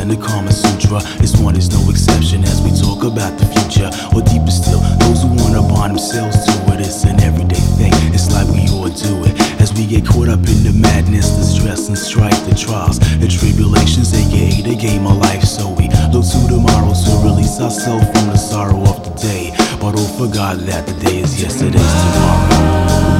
[0.00, 1.00] than the Kama Sutra.
[1.20, 3.92] This one is no exception as we talk about the future.
[4.16, 6.80] Or deeper still, those who wanna bond themselves to it.
[6.80, 9.36] It's an everyday thing, it's like we all do it.
[9.60, 13.28] As we get caught up in the madness, the stress and strife, the trials, the
[13.28, 15.44] tribulations, aka the game of life.
[15.44, 19.52] So we look to tomorrow to release ourselves from the sorrow of the day.
[19.80, 23.19] But oh, forgot that the day is yesterday's tomorrow.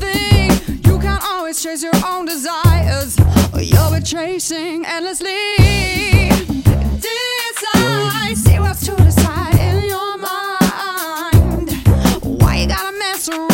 [0.00, 0.50] thing.
[0.84, 3.16] You can't always chase your own desires,
[3.52, 6.28] or you'll be chasing endlessly.
[7.00, 11.70] Decide, see what's to decide in your mind.
[12.22, 13.53] Why you gotta mess around?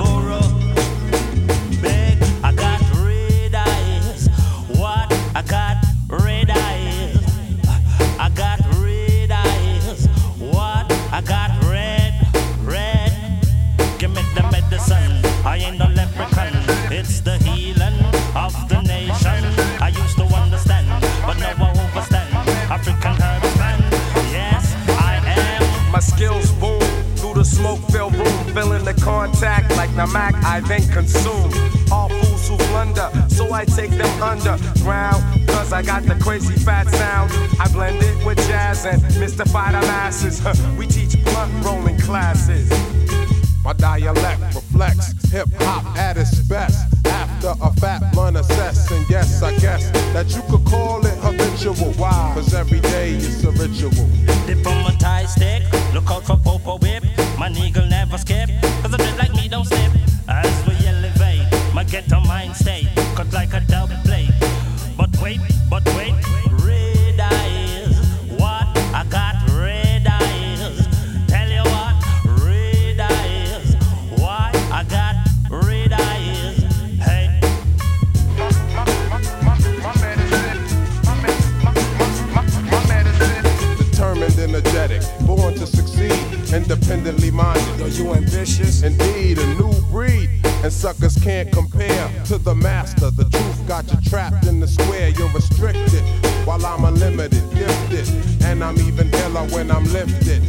[98.81, 100.41] even iller when I'm lifted.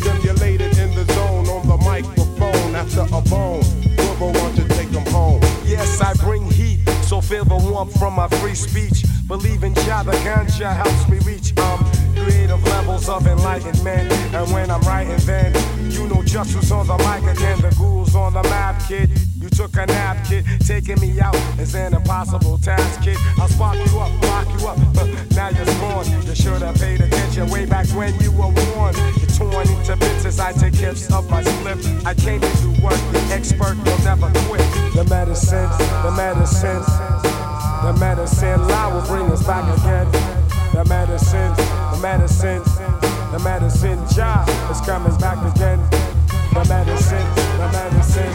[0.00, 3.62] Stimulated in the zone on the microphone after a bone.
[3.96, 5.40] Turbo want to take them home.
[5.64, 9.04] Yes, I bring heat, so feel the warmth from my free speech.
[9.26, 11.56] Believe in Jah, helps me reach.
[11.58, 11.84] Um,
[12.24, 14.12] creative levels of enlightenment.
[14.34, 15.54] And when I'm writing, then
[15.90, 17.60] you know just who's on the mic again.
[17.60, 19.10] The ghouls on the map, kid.
[19.40, 20.44] You took a nap, kid.
[20.66, 23.16] Taking me out is an impossible task, kid.
[23.38, 24.78] I'll spark you up, lock you up.
[25.32, 26.08] now you're scorned.
[26.26, 28.96] You should have paid attention way back when you were warned.
[29.18, 31.78] You're torn into bits as I take gifts of my slip.
[32.04, 33.00] I came to do work.
[33.12, 34.60] The expert will never quit.
[34.94, 35.70] The medicine,
[36.02, 36.82] the medicine,
[37.84, 38.60] the medicine.
[38.60, 40.37] I will bring us back again.
[40.78, 42.62] The medicine, the medicine,
[43.32, 45.80] the medicine jar is coming back again.
[46.54, 47.26] The medicine,
[47.58, 48.32] the medicine,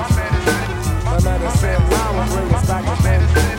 [1.06, 3.53] the medicine now will bring us back again.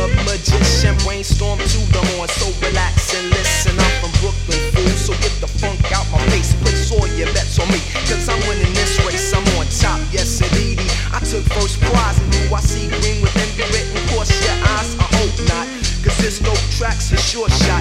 [0.00, 0.96] the magician.
[1.04, 3.76] Rainstorm to the horn, so relax and listen.
[3.76, 6.54] I'm from Brooklyn, fool, so get the funk out my face.
[6.62, 9.32] Place all your bets on me, cause I'm winning this race.
[9.32, 10.88] I'm on top, yes indeedy.
[11.12, 14.00] I took first prize, and do I see green with envy written?
[14.08, 15.66] Cross your eyes, I hope not,
[16.04, 17.79] cause this dope track's a sure shot.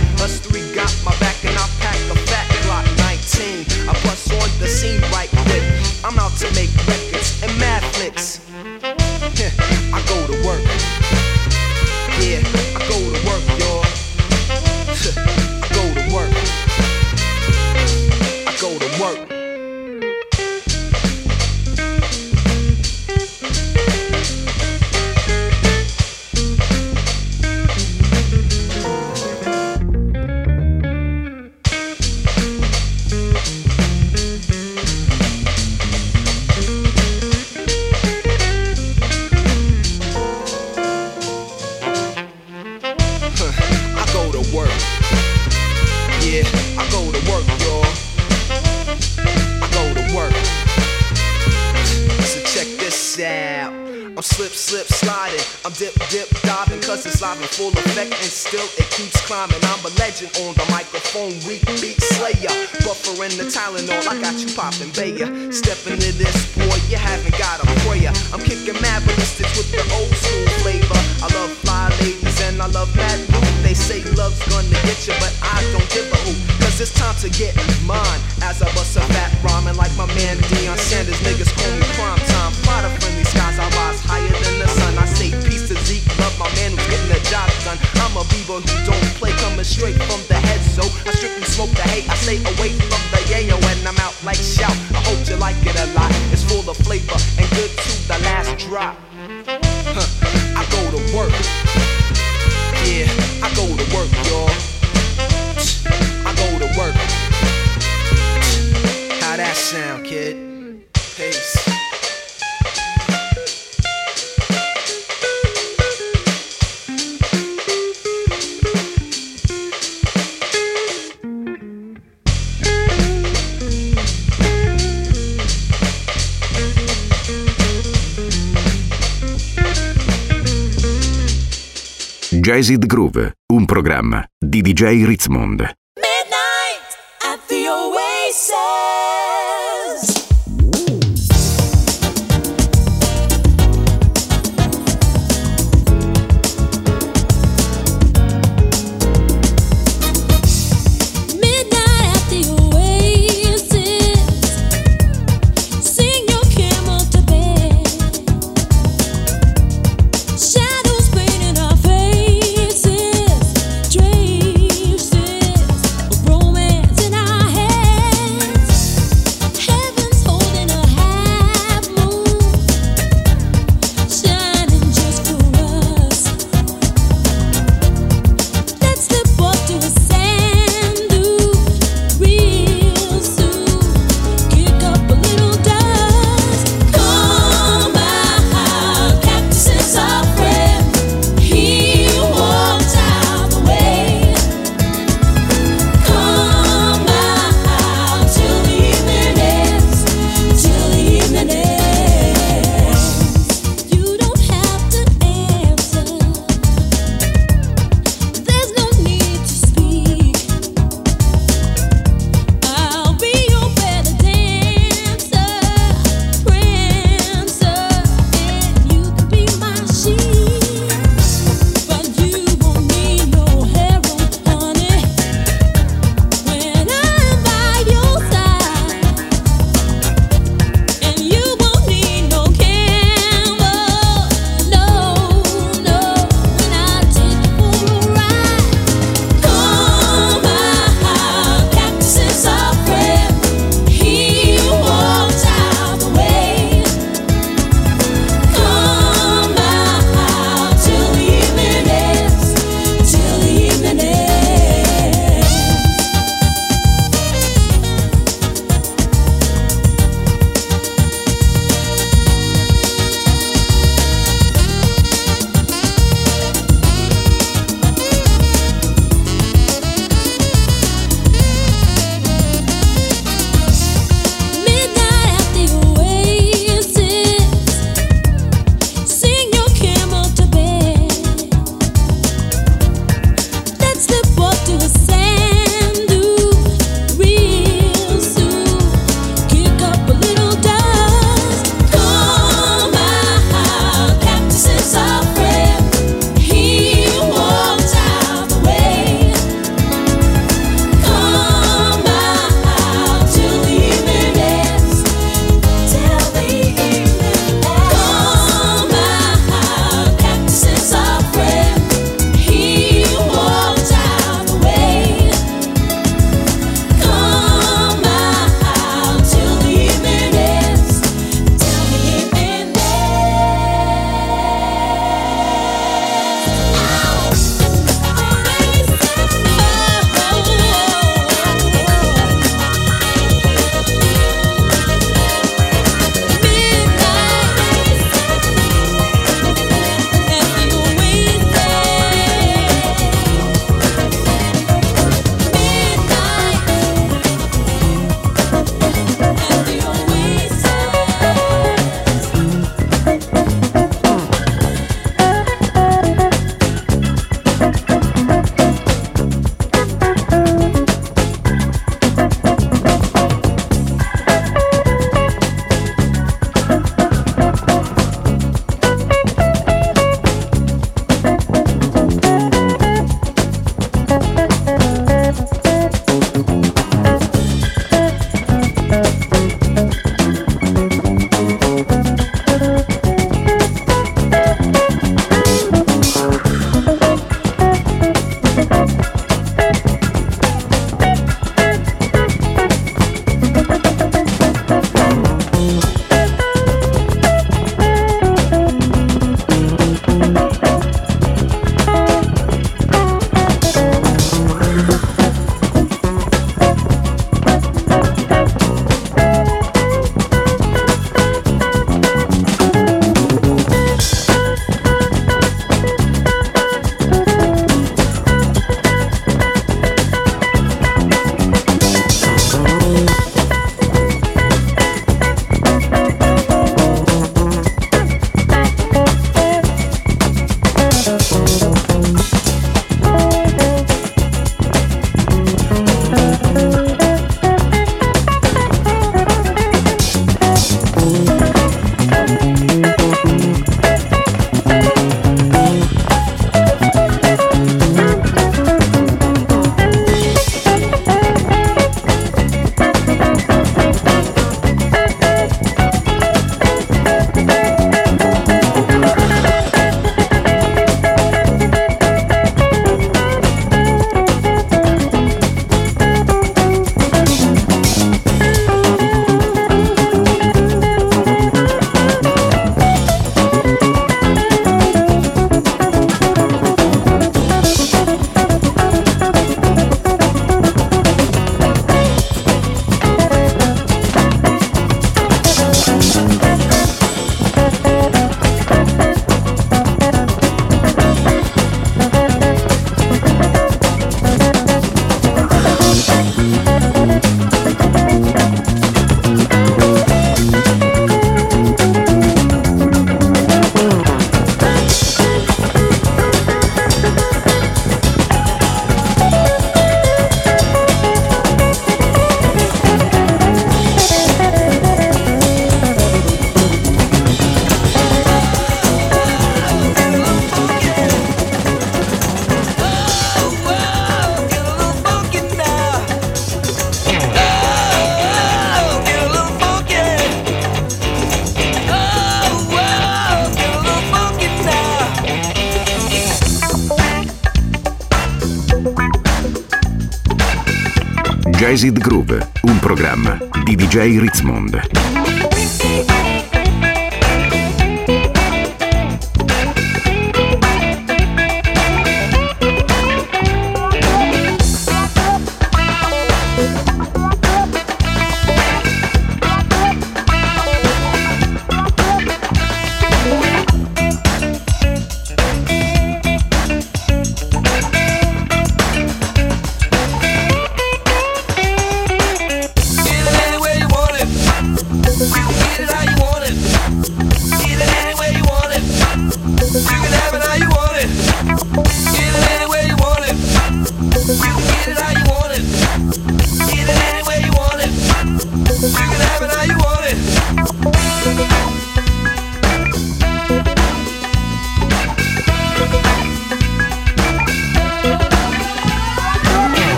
[132.59, 135.71] Jazzed Groove, un programma di DJ Ritzmond.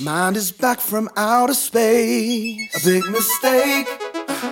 [0.00, 2.72] Mind is back from outer space.
[2.76, 3.88] A big mistake.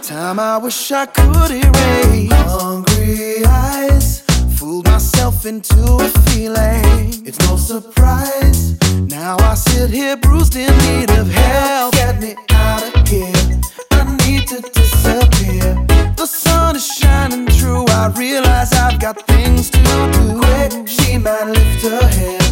[0.02, 2.32] Time I wish I could erase.
[2.32, 4.22] Hungry eyes.
[4.56, 7.24] Fooled myself into a feeling.
[7.24, 8.76] It's no surprise.
[9.08, 11.94] Now I sit here bruised in need of help.
[11.94, 13.60] Get me out of here.
[13.92, 15.86] I need to disappear.
[16.16, 17.84] The sun is shining through.
[17.86, 20.40] I realize I've got things to do.
[20.40, 22.45] Quick, she might lift her head.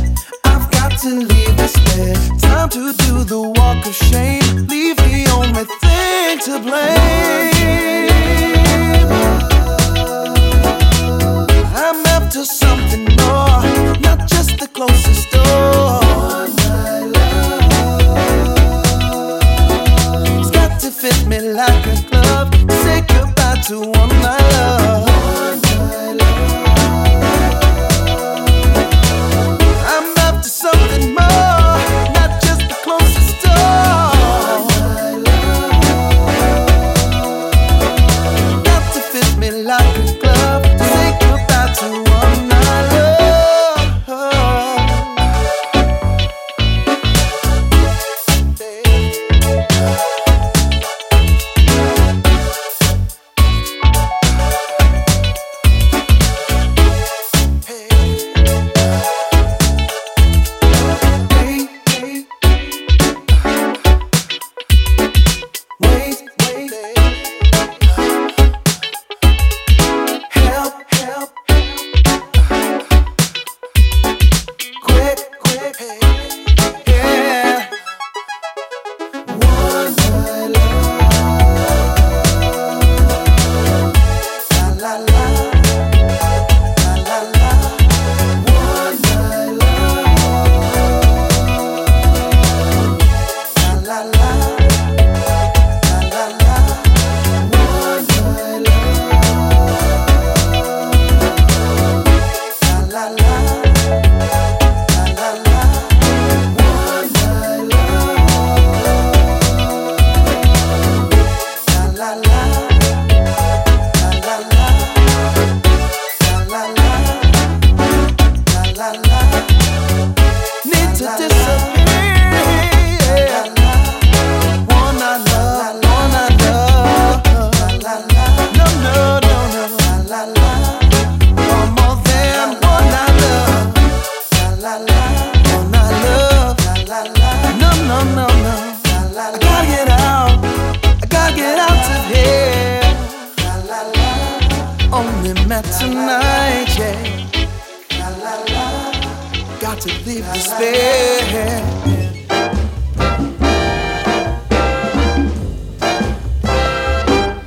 [1.03, 2.17] To leave this bed.
[2.41, 4.67] Time to do the walk of shame.
[4.69, 8.09] Leave the only thing to blame.
[11.75, 13.61] I'm after something more,
[14.01, 16.01] not just the closest door.
[20.39, 22.55] It's got to fit me like a glove.
[22.83, 24.44] Say goodbye to one I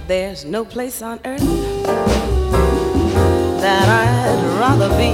[0.08, 1.43] There's no place on earth
[3.60, 5.12] that I'd rather be.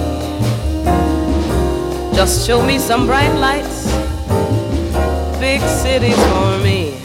[2.16, 3.88] Just show me some bright lights,
[5.40, 7.00] big cities for me.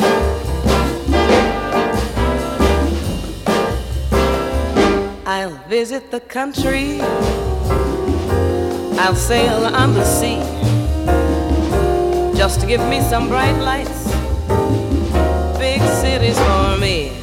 [5.25, 7.01] I'll visit the country,
[9.01, 10.43] I'll sail on the sea.
[12.37, 14.05] Just to give me some bright lights,
[15.59, 17.18] big cities for me.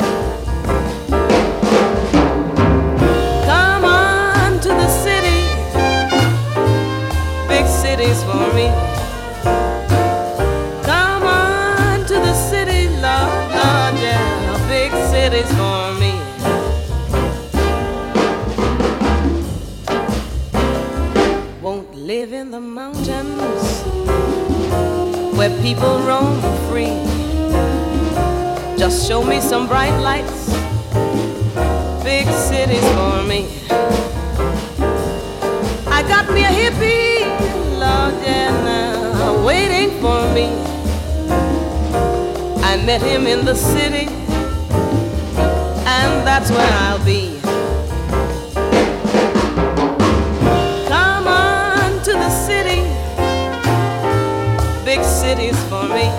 [8.06, 8.68] Cities for me.
[10.84, 16.14] Come on to the city, Lord, Lord, yeah, big cities for me.
[21.62, 23.64] Won't live in the mountains
[25.36, 26.40] where people roam
[26.70, 26.98] free.
[28.78, 30.54] Just show me some bright lights,
[32.04, 33.48] big cities for me.
[35.88, 37.15] I got me a hippie,
[40.02, 40.50] for me.
[42.64, 44.08] I met him in the city,
[45.86, 47.40] and that's where I'll be.
[50.88, 52.82] Come on to the city,
[54.84, 56.10] big cities for me.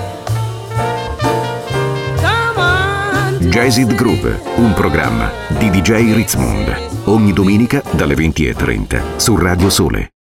[2.21, 6.95] Come on to Jazz It Groove, un programma di DJ Ritzmond.
[7.05, 10.16] Ogni domenica dalle 20.30 su Radio Sole.